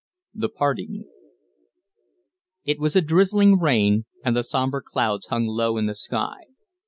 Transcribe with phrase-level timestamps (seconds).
[0.33, 1.05] THE PARTING
[2.65, 6.39] It was a drizzling rain, and the sombre clouds hung low in the sky.